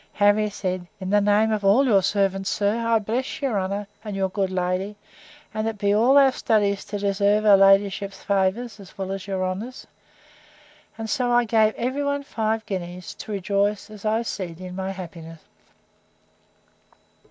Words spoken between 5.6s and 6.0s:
it shall be